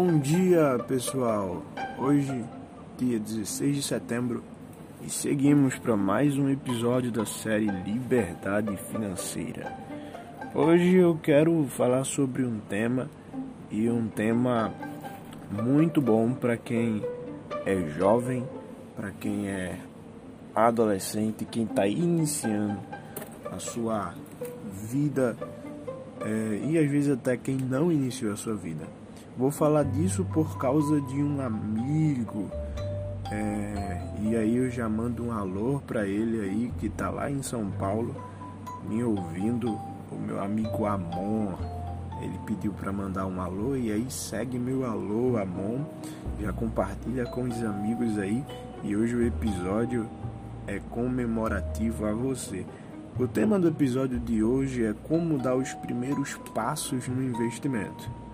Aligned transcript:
Bom 0.00 0.16
dia, 0.20 0.78
pessoal. 0.86 1.60
Hoje, 1.98 2.44
dia 2.96 3.18
16 3.18 3.76
de 3.78 3.82
setembro, 3.82 4.44
e 5.02 5.10
seguimos 5.10 5.76
para 5.76 5.96
mais 5.96 6.38
um 6.38 6.48
episódio 6.48 7.10
da 7.10 7.26
série 7.26 7.66
Liberdade 7.66 8.76
Financeira. 8.92 9.76
Hoje 10.54 10.94
eu 10.94 11.18
quero 11.20 11.64
falar 11.64 12.04
sobre 12.04 12.44
um 12.44 12.60
tema 12.60 13.10
e 13.72 13.90
um 13.90 14.06
tema 14.06 14.72
muito 15.50 16.00
bom 16.00 16.32
para 16.32 16.56
quem 16.56 17.02
é 17.66 17.88
jovem, 17.98 18.46
para 18.94 19.10
quem 19.10 19.48
é 19.48 19.80
adolescente, 20.54 21.44
quem 21.44 21.64
está 21.64 21.88
iniciando 21.88 22.78
a 23.50 23.58
sua 23.58 24.14
vida 24.92 25.36
é, 26.20 26.60
e 26.68 26.78
às 26.78 26.88
vezes 26.88 27.10
até 27.10 27.36
quem 27.36 27.56
não 27.56 27.90
iniciou 27.90 28.32
a 28.32 28.36
sua 28.36 28.54
vida. 28.54 28.86
Vou 29.38 29.52
falar 29.52 29.84
disso 29.84 30.24
por 30.34 30.58
causa 30.58 31.00
de 31.00 31.22
um 31.22 31.40
amigo. 31.40 32.50
É, 33.30 34.02
e 34.20 34.34
aí 34.34 34.56
eu 34.56 34.68
já 34.68 34.88
mando 34.88 35.26
um 35.26 35.30
alô 35.30 35.80
para 35.86 36.04
ele 36.04 36.40
aí 36.40 36.72
que 36.80 36.88
tá 36.88 37.08
lá 37.08 37.30
em 37.30 37.40
São 37.40 37.70
Paulo 37.70 38.16
me 38.88 39.04
ouvindo, 39.04 39.78
o 40.10 40.18
meu 40.26 40.42
amigo 40.42 40.86
Amon. 40.86 41.52
Ele 42.20 42.36
pediu 42.46 42.72
para 42.72 42.92
mandar 42.92 43.26
um 43.26 43.40
alô 43.40 43.76
e 43.76 43.92
aí 43.92 44.10
segue 44.10 44.58
meu 44.58 44.84
alô 44.84 45.36
Amon, 45.36 45.84
já 46.40 46.52
compartilha 46.52 47.24
com 47.26 47.42
os 47.42 47.62
amigos 47.62 48.18
aí 48.18 48.44
e 48.82 48.96
hoje 48.96 49.14
o 49.14 49.24
episódio 49.24 50.08
é 50.66 50.80
comemorativo 50.90 52.06
a 52.06 52.12
você. 52.12 52.66
O 53.16 53.28
tema 53.28 53.56
do 53.56 53.68
episódio 53.68 54.18
de 54.18 54.42
hoje 54.42 54.84
é 54.84 54.92
como 55.04 55.38
dar 55.38 55.54
os 55.54 55.72
primeiros 55.74 56.34
passos 56.52 57.06
no 57.06 57.22
investimento. 57.22 58.27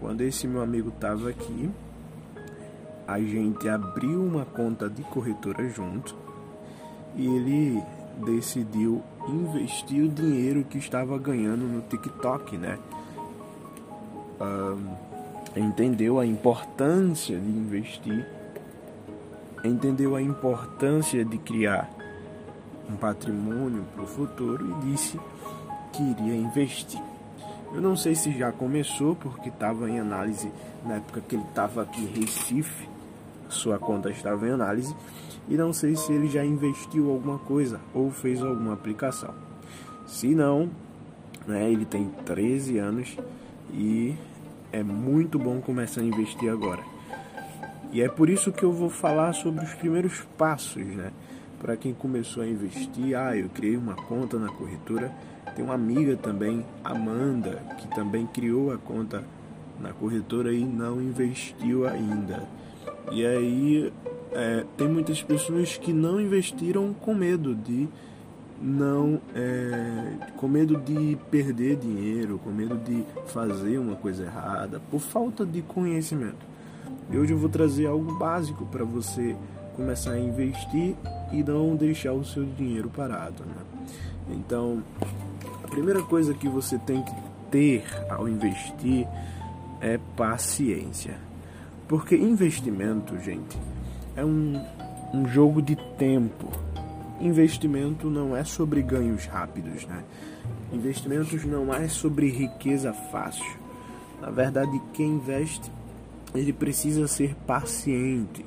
Quando 0.00 0.20
esse 0.22 0.46
meu 0.46 0.62
amigo 0.62 0.90
estava 0.90 1.30
aqui, 1.30 1.70
a 3.06 3.18
gente 3.20 3.68
abriu 3.68 4.22
uma 4.22 4.44
conta 4.44 4.88
de 4.88 5.02
corretora 5.02 5.68
junto 5.68 6.16
e 7.16 7.26
ele 7.26 7.82
decidiu 8.24 9.02
investir 9.28 10.04
o 10.04 10.08
dinheiro 10.08 10.64
que 10.64 10.78
estava 10.78 11.18
ganhando 11.18 11.64
no 11.64 11.82
TikTok, 11.82 12.56
né? 12.56 12.78
Um, 14.40 14.94
entendeu 15.56 16.18
a 16.18 16.26
importância 16.26 17.38
de 17.38 17.48
investir, 17.48 18.26
entendeu 19.62 20.16
a 20.16 20.22
importância 20.22 21.24
de 21.24 21.38
criar 21.38 21.88
um 22.90 22.96
patrimônio 22.96 23.84
para 23.94 24.02
o 24.02 24.06
futuro 24.06 24.66
e 24.70 24.90
disse 24.90 25.18
que 25.92 26.02
iria 26.02 26.34
investir. 26.34 27.00
Eu 27.74 27.80
não 27.80 27.96
sei 27.96 28.14
se 28.14 28.30
já 28.38 28.52
começou, 28.52 29.16
porque 29.16 29.48
estava 29.48 29.90
em 29.90 29.98
análise 29.98 30.48
na 30.86 30.94
época 30.94 31.20
que 31.20 31.34
ele 31.34 31.42
estava 31.42 31.82
aqui 31.82 32.02
em 32.02 32.20
Recife, 32.20 32.88
sua 33.48 33.80
conta 33.80 34.10
estava 34.10 34.46
em 34.46 34.52
análise, 34.52 34.94
e 35.48 35.56
não 35.56 35.72
sei 35.72 35.96
se 35.96 36.12
ele 36.12 36.28
já 36.28 36.44
investiu 36.44 37.10
alguma 37.10 37.36
coisa 37.38 37.80
ou 37.92 38.12
fez 38.12 38.40
alguma 38.40 38.74
aplicação. 38.74 39.34
Se 40.06 40.34
não, 40.36 40.70
né, 41.48 41.68
ele 41.68 41.84
tem 41.84 42.08
13 42.24 42.78
anos 42.78 43.16
e 43.72 44.14
é 44.70 44.84
muito 44.84 45.36
bom 45.36 45.60
começar 45.60 46.00
a 46.00 46.04
investir 46.04 46.50
agora. 46.50 46.82
E 47.92 48.00
é 48.02 48.08
por 48.08 48.30
isso 48.30 48.52
que 48.52 48.62
eu 48.62 48.72
vou 48.72 48.88
falar 48.88 49.32
sobre 49.32 49.64
os 49.64 49.74
primeiros 49.74 50.20
passos, 50.38 50.84
né? 50.84 51.10
Para 51.64 51.78
quem 51.78 51.94
começou 51.94 52.42
a 52.42 52.46
investir, 52.46 53.16
ah, 53.16 53.34
eu 53.34 53.48
criei 53.48 53.74
uma 53.74 53.94
conta 53.94 54.38
na 54.38 54.48
corretora. 54.48 55.10
Tem 55.56 55.64
uma 55.64 55.72
amiga 55.72 56.14
também, 56.14 56.62
Amanda, 56.84 57.52
que 57.78 57.88
também 57.88 58.26
criou 58.26 58.70
a 58.70 58.76
conta 58.76 59.24
na 59.80 59.90
corretora 59.90 60.52
e 60.52 60.62
não 60.62 61.00
investiu 61.00 61.88
ainda. 61.88 62.46
E 63.10 63.24
aí 63.24 63.90
é, 64.32 64.66
tem 64.76 64.86
muitas 64.86 65.22
pessoas 65.22 65.78
que 65.78 65.90
não 65.90 66.20
investiram 66.20 66.92
com 66.92 67.14
medo 67.14 67.54
de 67.54 67.88
não 68.60 69.18
é, 69.34 70.32
com 70.36 70.46
medo 70.46 70.76
de 70.76 71.16
perder 71.30 71.76
dinheiro, 71.76 72.38
com 72.44 72.50
medo 72.50 72.76
de 72.76 73.06
fazer 73.28 73.78
uma 73.78 73.96
coisa 73.96 74.24
errada, 74.24 74.82
por 74.90 75.00
falta 75.00 75.46
de 75.46 75.62
conhecimento. 75.62 76.44
E 77.10 77.16
hoje 77.16 77.32
eu 77.32 77.38
vou 77.38 77.48
trazer 77.48 77.86
algo 77.86 78.18
básico 78.18 78.66
para 78.66 78.84
você 78.84 79.34
começar 79.74 80.12
a 80.12 80.20
investir 80.20 80.94
e 81.32 81.42
não 81.42 81.76
deixar 81.76 82.12
o 82.12 82.24
seu 82.24 82.44
dinheiro 82.44 82.88
parado. 82.88 83.44
Né? 83.44 83.62
Então, 84.30 84.82
a 85.62 85.68
primeira 85.68 86.02
coisa 86.02 86.32
que 86.34 86.48
você 86.48 86.78
tem 86.78 87.02
que 87.02 87.14
ter 87.50 87.84
ao 88.08 88.28
investir 88.28 89.06
é 89.80 89.98
paciência. 90.16 91.18
Porque 91.86 92.16
investimento, 92.16 93.18
gente, 93.18 93.58
é 94.16 94.24
um, 94.24 94.60
um 95.12 95.26
jogo 95.28 95.60
de 95.60 95.76
tempo. 95.98 96.50
Investimento 97.20 98.08
não 98.08 98.36
é 98.36 98.42
sobre 98.44 98.82
ganhos 98.82 99.26
rápidos, 99.26 99.86
né? 99.86 100.02
Investimentos 100.72 101.44
não 101.44 101.72
é 101.72 101.86
sobre 101.86 102.28
riqueza 102.28 102.92
fácil. 102.92 103.56
Na 104.20 104.30
verdade, 104.30 104.80
quem 104.92 105.12
investe, 105.12 105.70
ele 106.34 106.52
precisa 106.52 107.06
ser 107.06 107.34
paciente 107.46 108.44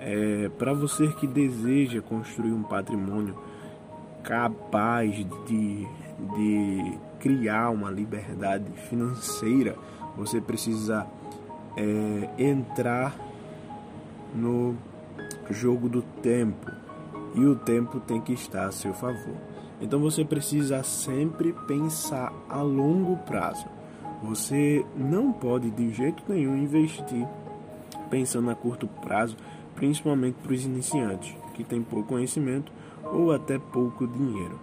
é, 0.00 0.48
para 0.58 0.72
você 0.72 1.08
que 1.08 1.26
deseja 1.26 2.00
construir 2.00 2.52
um 2.52 2.62
patrimônio 2.62 3.36
capaz 4.22 5.14
de, 5.46 5.86
de 6.36 6.98
criar 7.18 7.68
uma 7.68 7.90
liberdade 7.90 8.72
financeira, 8.88 9.76
você 10.16 10.40
precisa 10.40 11.06
é, 11.76 12.30
entrar 12.42 13.14
no 14.34 14.74
jogo 15.50 15.86
do 15.86 16.00
tempo 16.00 16.70
e 17.34 17.44
o 17.44 17.54
tempo 17.54 18.00
tem 18.00 18.22
que 18.22 18.32
estar 18.32 18.66
a 18.66 18.72
seu 18.72 18.94
favor. 18.94 19.36
Então 19.82 20.00
você 20.00 20.24
precisa 20.24 20.82
sempre 20.82 21.52
pensar 21.66 22.32
a 22.48 22.62
longo 22.62 23.18
prazo. 23.18 23.66
Você 24.22 24.84
não 24.96 25.30
pode 25.32 25.70
de 25.70 25.90
jeito 25.90 26.22
nenhum 26.26 26.56
investir 26.56 27.26
pensando 28.10 28.50
a 28.50 28.54
curto 28.54 28.86
prazo, 28.86 29.36
principalmente 29.80 30.34
para 30.42 30.52
os 30.52 30.62
iniciantes 30.62 31.34
que 31.54 31.64
têm 31.64 31.82
pouco 31.82 32.08
conhecimento 32.08 32.70
ou 33.02 33.32
até 33.32 33.58
pouco 33.58 34.06
dinheiro. 34.06 34.60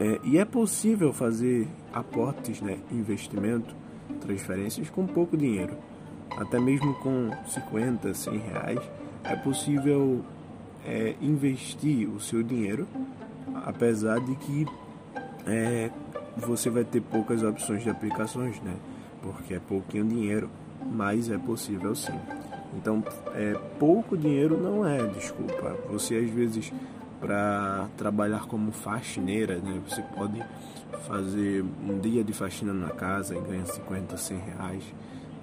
É, 0.00 0.18
e 0.24 0.38
é 0.38 0.44
possível 0.44 1.12
fazer 1.12 1.68
aportes, 1.92 2.60
né, 2.60 2.78
investimento, 2.90 3.76
transferências 4.20 4.90
com 4.90 5.06
pouco 5.06 5.36
dinheiro, 5.36 5.76
até 6.36 6.58
mesmo 6.58 6.94
com 6.94 7.30
50, 7.46 8.12
100 8.12 8.38
reais, 8.38 8.80
é 9.22 9.36
possível 9.36 10.24
é, 10.84 11.14
investir 11.20 12.08
o 12.08 12.18
seu 12.18 12.42
dinheiro, 12.42 12.88
apesar 13.66 14.18
de 14.20 14.34
que 14.34 14.66
é, 15.46 15.90
você 16.36 16.70
vai 16.70 16.82
ter 16.82 17.02
poucas 17.02 17.42
opções 17.44 17.84
de 17.84 17.90
aplicações, 17.90 18.60
né? 18.62 18.74
Porque 19.22 19.54
é 19.54 19.60
pouquinho 19.60 20.06
dinheiro, 20.06 20.50
mas 20.90 21.30
é 21.30 21.38
possível 21.38 21.94
sim. 21.94 22.18
Então, 22.74 23.02
é, 23.34 23.56
pouco 23.78 24.16
dinheiro 24.16 24.60
não 24.60 24.86
é 24.86 25.04
desculpa. 25.06 25.76
Você 25.90 26.16
às 26.16 26.30
vezes 26.30 26.72
para 27.20 27.88
trabalhar 27.96 28.46
como 28.46 28.72
faxineira, 28.72 29.58
né? 29.58 29.80
Você 29.86 30.02
pode 30.02 30.42
fazer 31.06 31.64
um 31.86 31.98
dia 31.98 32.24
de 32.24 32.32
faxina 32.32 32.72
na 32.72 32.88
casa 32.88 33.36
e 33.36 33.40
ganha 33.40 33.66
50, 33.66 34.16
100 34.16 34.38
reais. 34.38 34.84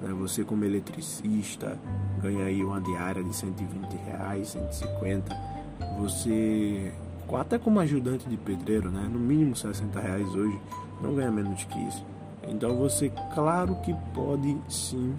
Né? 0.01 0.13
Você 0.19 0.43
como 0.43 0.65
eletricista 0.65 1.77
ganha 2.21 2.45
aí 2.45 2.63
uma 2.63 2.81
diária 2.81 3.23
de 3.23 3.35
120 3.35 3.93
reais, 4.05 4.49
150. 4.49 5.37
Você 5.99 6.91
até 7.33 7.59
como 7.59 7.79
ajudante 7.79 8.27
de 8.27 8.37
pedreiro, 8.37 8.89
né? 8.89 9.07
No 9.11 9.19
mínimo 9.19 9.55
60 9.55 9.99
reais 9.99 10.27
hoje, 10.33 10.57
não 11.01 11.13
ganha 11.13 11.29
menos 11.29 11.63
que 11.65 11.77
isso. 11.87 12.03
Então 12.47 12.75
você, 12.77 13.11
claro 13.35 13.75
que 13.81 13.93
pode 14.13 14.57
sim 14.69 15.13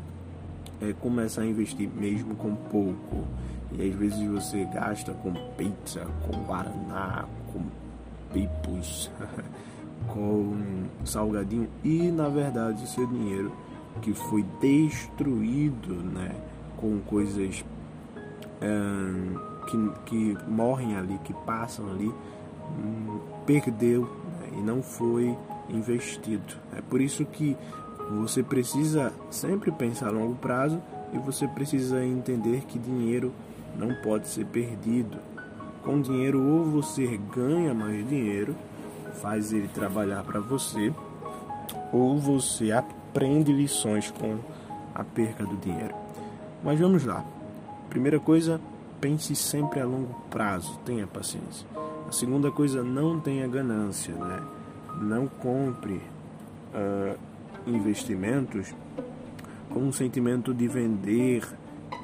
é, 0.81 0.93
começar 0.95 1.43
a 1.43 1.47
investir 1.47 1.89
mesmo 1.89 2.35
com 2.35 2.55
pouco. 2.55 3.27
E 3.73 3.89
às 3.89 3.95
vezes 3.95 4.27
você 4.29 4.65
gasta 4.73 5.13
com 5.13 5.33
pizza, 5.57 6.07
com 6.27 6.45
guaraná, 6.45 7.27
com 7.53 7.61
pipos, 8.33 9.11
com 10.09 10.57
salgadinho 11.05 11.69
e 11.85 12.11
na 12.11 12.29
verdade 12.29 12.89
seu 12.89 13.07
dinheiro 13.07 13.53
que 14.01 14.15
foi 14.15 14.45
destruído, 14.61 15.95
né, 15.95 16.35
com 16.77 17.01
coisas 17.01 17.65
que, 19.67 19.91
que 20.07 20.39
morrem 20.49 20.97
ali, 20.97 21.19
que 21.25 21.33
passam 21.33 21.91
ali, 21.91 22.13
hum, 22.79 23.19
perdeu 23.47 24.03
né, 24.03 24.59
e 24.59 24.63
não 24.63 24.83
foi 24.83 25.37
investido. 25.69 26.55
É 26.77 26.81
por 26.81 27.01
isso 27.01 27.25
que 27.25 27.57
você 28.11 28.43
precisa 28.43 29.13
sempre 29.31 29.71
pensar 29.71 30.09
a 30.09 30.13
longo 30.13 30.35
prazo 30.37 30.81
e 31.13 31.19
você 31.19 31.47
precisa 31.47 32.05
entender 32.05 32.63
que 32.63 32.79
dinheiro 32.79 33.33
não 33.77 33.95
pode 34.03 34.29
ser 34.29 34.47
perdido. 34.47 35.19
Com 35.83 36.01
dinheiro, 36.01 36.43
ou 36.43 36.65
você 36.65 37.19
ganha 37.35 37.73
mais 37.73 38.07
dinheiro, 38.09 38.57
faz 39.23 39.53
ele 39.53 39.69
trabalhar 39.69 40.23
para 40.23 40.41
você, 40.41 40.93
ou 41.93 42.19
você 42.19 42.73
aprende 42.73 43.53
lições 43.53 44.11
com 44.11 44.39
a 44.95 45.05
perca 45.05 45.45
do 45.45 45.57
dinheiro. 45.57 45.95
Mas 46.63 46.79
vamos 46.79 47.05
lá. 47.05 47.25
Primeira 47.89 48.19
coisa, 48.19 48.61
pense 49.01 49.35
sempre 49.37 49.81
a 49.81 49.85
longo 49.85 50.15
prazo, 50.31 50.79
tenha 50.85 51.07
paciência. 51.07 51.67
A 52.09 52.13
segunda 52.13 52.51
coisa, 52.51 52.83
não 52.83 53.21
tenha 53.21 53.47
ganância, 53.47 54.15
né? 54.15 54.41
Não 55.01 55.27
compre 55.27 56.03
uh, 56.75 57.19
investimentos 57.67 58.75
com 59.71 59.81
um 59.81 59.93
sentimento 59.93 60.55
de 60.55 60.67
vender 60.67 61.43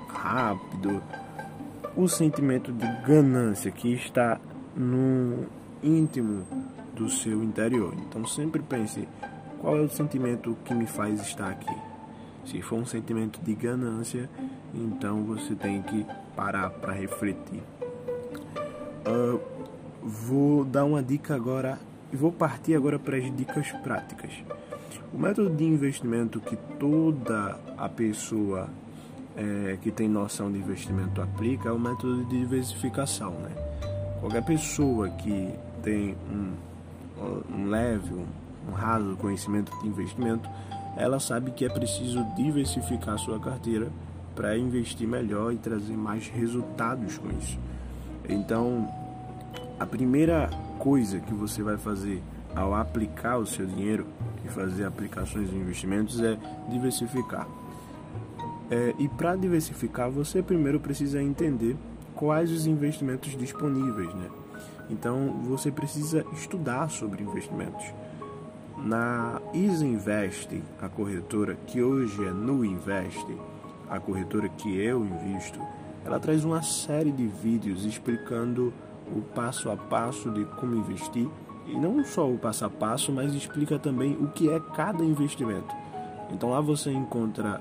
rápido, 0.09 1.03
o 1.97 2.09
sentimento 2.09 2.73
de 2.73 2.87
ganância 3.07 3.71
que 3.71 3.93
está 3.93 4.41
no 4.77 5.47
íntimo 5.83 6.45
do 6.95 7.09
seu 7.09 7.43
interior. 7.43 7.95
Então 8.09 8.27
sempre 8.27 8.63
pense 8.63 9.09
qual 9.61 9.77
é 9.77 9.81
o 9.81 9.89
sentimento 9.89 10.57
que 10.65 10.75
me 10.75 10.87
faz 10.87 11.21
estar 11.21 11.51
aqui. 11.51 11.75
Se 12.47 12.61
for 12.61 12.77
um 12.77 12.87
sentimento 12.87 13.41
de 13.41 13.55
ganância, 13.55 14.29
então 14.75 15.25
você 15.25 15.55
tem 15.55 15.81
que 15.83 16.07
parar 16.37 16.71
para 16.71 16.93
refletir. 16.93 17.63
Uh, 19.07 19.41
vou 20.03 20.65
dar 20.65 20.85
uma 20.85 21.03
dica 21.03 21.35
agora 21.35 21.79
e 22.13 22.17
vou 22.17 22.31
partir 22.31 22.75
agora 22.75 22.99
para 22.99 23.17
as 23.17 23.37
dicas 23.37 23.73
práticas. 23.83 24.31
O 25.15 25.19
método 25.19 25.49
de 25.55 25.65
investimento 25.65 26.41
que 26.41 26.57
toda 26.77 27.57
a 27.79 27.89
pessoa 27.89 28.69
é, 29.37 29.79
que 29.81 29.93
tem 29.93 30.09
noção 30.09 30.51
de 30.51 30.59
investimento 30.59 31.23
aplica 31.23 31.69
é 31.69 31.73
o 31.73 31.79
método 31.79 32.25
de 32.25 32.41
diversificação. 32.41 33.31
Né? 33.31 33.51
Qualquer 34.19 34.45
pessoa 34.45 35.09
que 35.11 35.55
tem 35.85 36.17
um, 36.29 36.53
um 37.49 37.71
leve, 37.71 38.13
um, 38.13 38.27
um 38.69 38.73
raso 38.73 39.15
conhecimento 39.15 39.71
de 39.81 39.87
investimento, 39.87 40.51
ela 40.97 41.21
sabe 41.21 41.53
que 41.53 41.65
é 41.65 41.69
preciso 41.69 42.25
diversificar 42.35 43.17
sua 43.17 43.39
carteira 43.39 43.93
para 44.35 44.59
investir 44.59 45.07
melhor 45.07 45.53
e 45.53 45.57
trazer 45.57 45.97
mais 45.97 46.27
resultados 46.27 47.19
com 47.19 47.29
isso. 47.39 47.57
Então, 48.29 48.93
a 49.79 49.87
primeira 49.87 50.51
coisa 50.81 51.21
que 51.21 51.33
você 51.33 51.63
vai 51.63 51.79
fazer 51.79 52.21
ao 52.55 52.75
aplicar 52.75 53.39
o 53.39 53.47
seu 53.47 53.67
dinheiro 53.67 54.07
e 54.45 54.49
fazer 54.49 54.85
aplicações 54.85 55.51
de 55.51 55.57
investimentos 55.57 56.21
é 56.21 56.39
diversificar. 56.69 57.47
É, 58.71 58.95
e 58.99 59.09
para 59.09 59.37
diversificar, 59.37 60.11
você 60.11 60.43
primeiro 60.43 60.81
precisa 60.81 61.23
entender 61.23 61.77
quais 62.15 62.51
os 62.51 62.67
investimentos 62.67 63.37
disponíveis, 63.37 64.13
né? 64.15 64.31
Então 64.89 65.41
você 65.43 65.71
precisa 65.71 66.25
estudar 66.33 66.89
sobre 66.91 67.23
investimentos. 67.23 67.85
Na 68.77 69.41
Isinvest, 69.53 70.63
a 70.81 70.89
corretora 70.89 71.57
que 71.67 71.83
hoje 71.83 72.25
é 72.25 72.31
no 72.31 72.65
Invest, 72.65 73.27
a 73.89 73.99
corretora 73.99 74.49
que 74.49 74.77
eu 74.79 75.05
invisto, 75.05 75.59
ela 76.05 76.21
traz 76.21 76.45
uma 76.45 76.63
série 76.63 77.11
de 77.11 77.27
vídeos 77.27 77.85
explicando 77.85 78.73
o 79.15 79.21
passo 79.21 79.71
a 79.71 79.77
passo 79.77 80.31
de 80.31 80.45
como 80.57 80.77
investir 80.77 81.29
e 81.67 81.75
não 81.75 82.05
só 82.05 82.29
o 82.29 82.39
passo 82.39 82.65
a 82.65 82.71
passo, 82.71 83.13
mas 83.13 83.35
explica 83.35 83.79
também 83.79 84.17
o 84.21 84.29
que 84.29 84.51
é 84.51 84.61
cada 84.75 85.05
investimento. 85.05 85.75
Então 86.31 86.51
lá 86.51 86.61
você 86.61 86.91
encontra 86.91 87.61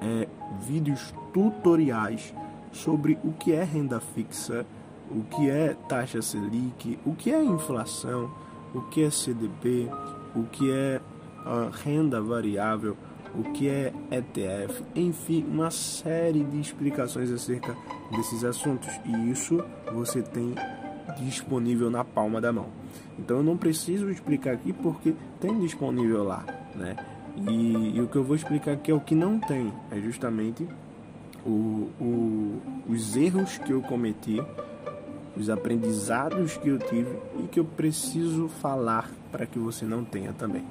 é, 0.00 0.28
vídeos 0.60 1.14
tutoriais 1.32 2.34
sobre 2.72 3.18
o 3.24 3.32
que 3.32 3.52
é 3.52 3.64
renda 3.64 4.00
fixa, 4.00 4.66
o 5.10 5.22
que 5.22 5.48
é 5.48 5.74
taxa 5.88 6.20
Selic, 6.20 6.98
o 7.04 7.14
que 7.14 7.32
é 7.32 7.42
inflação, 7.42 8.30
o 8.74 8.82
que 8.82 9.02
é 9.04 9.10
CDB, 9.10 9.88
o 10.34 10.44
que 10.44 10.70
é 10.70 11.00
renda 11.84 12.20
variável, 12.20 12.96
o 13.34 13.52
que 13.52 13.68
é 13.68 13.92
ETF, 14.10 14.82
enfim, 14.94 15.44
uma 15.48 15.70
série 15.70 16.42
de 16.42 16.60
explicações 16.60 17.30
acerca 17.30 17.76
desses 18.10 18.44
assuntos. 18.44 18.88
E 19.04 19.30
isso 19.30 19.62
você 19.92 20.22
tem 20.22 20.54
disponível 21.18 21.90
na 21.90 22.04
palma 22.04 22.40
da 22.40 22.52
mão. 22.52 22.66
Então 23.18 23.38
eu 23.38 23.42
não 23.42 23.56
preciso 23.56 24.10
explicar 24.10 24.54
aqui 24.54 24.72
porque 24.72 25.14
tem 25.40 25.58
disponível 25.60 26.24
lá, 26.24 26.44
né? 26.74 26.96
E, 27.48 27.96
e 27.96 28.00
o 28.00 28.08
que 28.08 28.16
eu 28.16 28.24
vou 28.24 28.34
explicar 28.34 28.72
aqui 28.72 28.90
é 28.90 28.94
o 28.94 29.00
que 29.00 29.14
não 29.14 29.38
tem, 29.38 29.72
é 29.90 30.00
justamente 30.00 30.66
o, 31.44 31.90
o, 32.00 32.62
os 32.88 33.16
erros 33.16 33.58
que 33.58 33.72
eu 33.72 33.82
cometi, 33.82 34.42
os 35.36 35.50
aprendizados 35.50 36.56
que 36.56 36.68
eu 36.68 36.78
tive 36.78 37.14
e 37.38 37.46
que 37.46 37.60
eu 37.60 37.64
preciso 37.64 38.48
falar 38.48 39.10
para 39.30 39.46
que 39.46 39.58
você 39.58 39.84
não 39.84 40.04
tenha 40.04 40.32
também. 40.32 40.64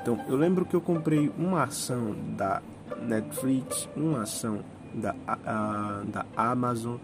Então, 0.00 0.18
eu 0.28 0.36
lembro 0.36 0.64
que 0.64 0.74
eu 0.74 0.80
comprei 0.80 1.30
uma 1.36 1.64
ação 1.64 2.14
da 2.36 2.62
Netflix, 3.02 3.88
uma 3.96 4.22
ação 4.22 4.60
da, 4.94 5.14
a, 5.26 6.02
da 6.06 6.24
Amazon 6.36 6.96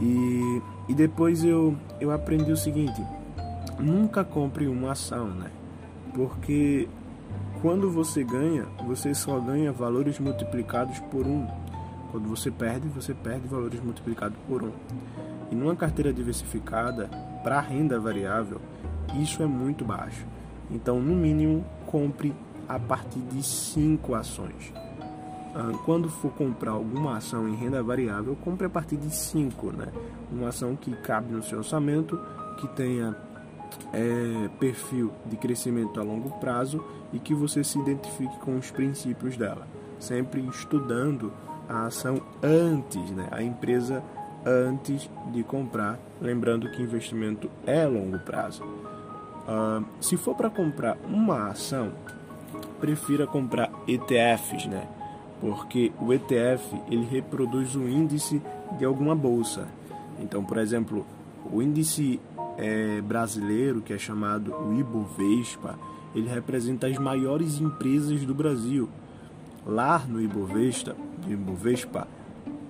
e, 0.00 0.60
e 0.88 0.94
depois 0.94 1.44
eu, 1.44 1.76
eu 2.00 2.10
aprendi 2.10 2.50
o 2.50 2.56
seguinte: 2.56 3.02
nunca 3.78 4.24
compre 4.24 4.66
uma 4.66 4.92
ação, 4.92 5.28
né? 5.28 5.50
Porque 6.14 6.88
quando 7.60 7.90
você 7.90 8.24
ganha, 8.24 8.66
você 8.86 9.14
só 9.14 9.38
ganha 9.38 9.70
valores 9.72 10.18
multiplicados 10.18 10.98
por 11.00 11.26
um. 11.26 11.46
Quando 12.10 12.28
você 12.28 12.50
perde, 12.50 12.88
você 12.88 13.12
perde 13.12 13.46
valores 13.46 13.80
multiplicados 13.80 14.38
por 14.48 14.62
um. 14.62 14.72
E 15.50 15.54
numa 15.54 15.76
carteira 15.76 16.12
diversificada, 16.12 17.08
para 17.42 17.60
renda 17.60 18.00
variável, 18.00 18.60
isso 19.20 19.42
é 19.42 19.46
muito 19.46 19.84
baixo. 19.84 20.26
Então, 20.70 21.00
no 21.00 21.14
mínimo, 21.14 21.64
compre 21.86 22.34
a 22.68 22.78
partir 22.78 23.20
de 23.20 23.42
5 23.42 24.14
ações. 24.14 24.72
Ah, 25.58 25.72
quando 25.84 26.08
for 26.08 26.30
comprar 26.30 26.70
alguma 26.70 27.16
ação 27.16 27.48
em 27.48 27.56
renda 27.56 27.82
variável, 27.82 28.36
compre 28.36 28.68
a 28.68 28.70
partir 28.70 28.96
de 28.96 29.10
5, 29.10 29.72
né? 29.72 29.88
Uma 30.30 30.50
ação 30.50 30.76
que 30.76 30.92
cabe 30.98 31.32
no 31.32 31.42
seu 31.42 31.58
orçamento, 31.58 32.16
que 32.58 32.68
tenha 32.68 33.16
é, 33.92 34.48
perfil 34.60 35.10
de 35.26 35.36
crescimento 35.36 35.98
a 35.98 36.04
longo 36.04 36.30
prazo 36.38 36.84
e 37.12 37.18
que 37.18 37.34
você 37.34 37.64
se 37.64 37.76
identifique 37.76 38.38
com 38.38 38.56
os 38.56 38.70
princípios 38.70 39.36
dela. 39.36 39.66
Sempre 39.98 40.46
estudando 40.46 41.32
a 41.68 41.86
ação 41.86 42.22
antes, 42.40 43.10
né? 43.10 43.26
A 43.32 43.42
empresa 43.42 44.00
antes 44.46 45.10
de 45.32 45.42
comprar, 45.42 45.98
lembrando 46.20 46.70
que 46.70 46.80
investimento 46.80 47.50
é 47.66 47.84
longo 47.84 48.20
prazo. 48.20 48.62
Uh, 48.62 49.84
se 50.00 50.16
for 50.16 50.36
para 50.36 50.50
comprar 50.50 50.96
uma 51.04 51.48
ação, 51.48 51.90
prefira 52.78 53.26
comprar 53.26 53.72
ETFs, 53.88 54.66
né? 54.66 54.86
Porque 55.40 55.92
o 56.00 56.12
ETF 56.12 56.80
ele 56.90 57.04
reproduz 57.04 57.74
o 57.74 57.88
índice 57.88 58.42
de 58.76 58.84
alguma 58.84 59.14
bolsa. 59.14 59.68
Então, 60.20 60.44
por 60.44 60.58
exemplo, 60.58 61.06
o 61.50 61.62
índice 61.62 62.20
é, 62.56 63.00
brasileiro, 63.00 63.80
que 63.80 63.92
é 63.92 63.98
chamado 63.98 64.52
o 64.52 64.74
Ibovespa, 64.74 65.78
ele 66.14 66.28
representa 66.28 66.86
as 66.86 66.98
maiores 66.98 67.60
empresas 67.60 68.24
do 68.24 68.34
Brasil. 68.34 68.88
Lá 69.64 69.98
no 69.98 70.20
Ibovespa, 70.20 70.96
Ibovespa 71.26 72.08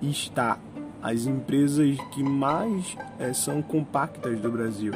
está 0.01 0.59
as 1.01 1.25
empresas 1.25 1.97
que 2.11 2.21
mais 2.21 2.97
é, 3.17 3.33
são 3.33 3.61
compactas 3.61 4.39
do 4.39 4.51
Brasil. 4.51 4.93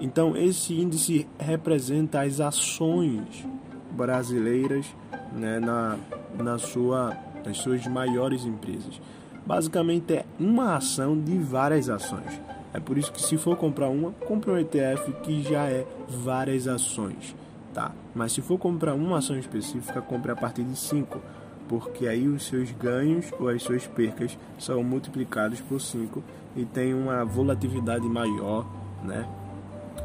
Então, 0.00 0.36
esse 0.36 0.74
índice 0.74 1.26
representa 1.38 2.22
as 2.22 2.40
ações 2.40 3.46
brasileiras 3.90 4.86
né, 5.32 5.58
na, 5.60 5.96
na 6.38 6.58
sua, 6.58 7.16
nas 7.44 7.58
suas 7.58 7.86
maiores 7.86 8.44
empresas. 8.44 9.00
Basicamente, 9.46 10.12
é 10.12 10.24
uma 10.38 10.76
ação 10.76 11.18
de 11.18 11.38
várias 11.38 11.88
ações. 11.88 12.40
É 12.72 12.78
por 12.78 12.98
isso 12.98 13.10
que 13.10 13.22
se 13.22 13.38
for 13.38 13.56
comprar 13.56 13.88
uma, 13.88 14.12
compre 14.12 14.50
um 14.50 14.58
ETF 14.58 15.10
que 15.22 15.42
já 15.42 15.70
é 15.70 15.86
várias 16.06 16.68
ações, 16.68 17.34
tá? 17.72 17.92
Mas 18.14 18.32
se 18.32 18.42
for 18.42 18.58
comprar 18.58 18.94
uma 18.94 19.18
ação 19.18 19.38
específica, 19.38 20.02
compre 20.02 20.32
a 20.32 20.36
partir 20.36 20.64
de 20.64 20.76
5, 20.76 21.18
porque 21.66 22.06
aí 22.06 22.28
os 22.28 22.46
seus 22.46 22.70
ganhos 22.72 23.32
ou 23.40 23.48
as 23.48 23.62
suas 23.62 23.86
percas 23.86 24.38
são 24.58 24.82
multiplicados 24.82 25.60
por 25.62 25.80
5 25.80 26.22
e 26.54 26.64
tem 26.64 26.92
uma 26.92 27.24
volatilidade 27.24 28.06
maior, 28.06 28.66
né? 29.02 29.26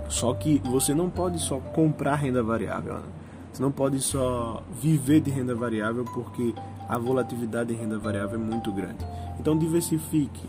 Só 0.08 0.34
que 0.34 0.60
você 0.60 0.94
não 0.94 1.10
pode 1.10 1.40
só 1.40 1.60
comprar 1.60 2.16
renda 2.16 2.42
variável, 2.42 2.96
né? 2.96 3.04
Você 3.54 3.62
não 3.62 3.72
pode 3.72 4.02
só 4.02 4.64
viver 4.82 5.22
de 5.22 5.30
renda 5.30 5.54
variável 5.54 6.04
porque 6.06 6.56
a 6.90 6.98
volatilidade 6.98 7.72
em 7.72 7.78
renda 7.78 8.00
variável 8.00 8.40
é 8.40 8.44
muito 8.44 8.72
grande. 8.72 9.06
Então 9.40 9.56
diversifique 9.56 10.48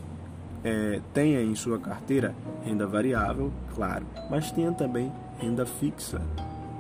é, 0.64 1.00
tenha 1.12 1.42
em 1.42 1.54
sua 1.54 1.78
carteira 1.78 2.34
renda 2.64 2.86
variável, 2.86 3.52
claro, 3.74 4.06
mas 4.30 4.50
tenha 4.50 4.72
também 4.72 5.12
renda 5.38 5.66
fixa, 5.66 6.22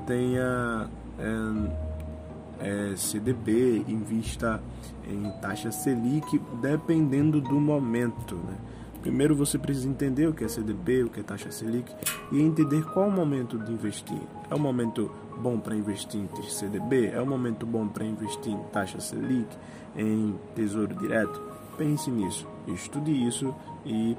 tenha 0.06 0.88
é, 1.18 2.90
é, 2.92 2.96
CDB, 2.96 3.84
invista 3.86 4.62
em 5.06 5.30
taxa 5.42 5.70
Selic, 5.70 6.40
dependendo 6.62 7.38
do 7.38 7.60
momento, 7.60 8.36
né? 8.36 8.56
Primeiro 9.04 9.36
você 9.36 9.58
precisa 9.58 9.86
entender 9.86 10.26
o 10.26 10.32
que 10.32 10.44
é 10.44 10.48
CDB, 10.48 11.02
o 11.02 11.10
que 11.10 11.20
é 11.20 11.22
taxa 11.22 11.50
Selic 11.50 11.94
e 12.32 12.40
entender 12.40 12.82
qual 12.86 13.06
o 13.06 13.12
momento 13.12 13.58
de 13.58 13.70
investir. 13.70 14.18
É 14.50 14.54
o 14.54 14.58
momento 14.58 15.10
bom 15.36 15.60
para 15.60 15.76
investir 15.76 16.18
em 16.18 16.42
CDB? 16.42 17.08
É 17.08 17.20
o 17.20 17.26
momento 17.26 17.66
bom 17.66 17.86
para 17.86 18.06
investir 18.06 18.54
em 18.54 18.62
taxa 18.72 18.98
Selic, 19.00 19.46
em 19.94 20.34
tesouro 20.54 20.94
direto? 20.94 21.38
Pense 21.76 22.10
nisso, 22.10 22.48
estude 22.66 23.10
isso 23.10 23.54
e 23.84 24.16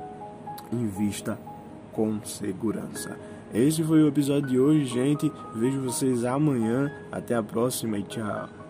invista 0.72 1.36
com 1.92 2.24
segurança. 2.24 3.18
Esse 3.52 3.84
foi 3.84 4.04
o 4.04 4.08
episódio 4.08 4.50
de 4.50 4.60
hoje, 4.60 4.86
gente. 4.86 5.32
Vejo 5.56 5.82
vocês 5.82 6.24
amanhã. 6.24 6.92
Até 7.12 7.34
a 7.34 7.42
próxima 7.42 7.98
e 7.98 8.04
tchau. 8.04 8.65